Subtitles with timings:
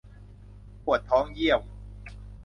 [0.83, 1.59] ปวดท้องเยี่ยว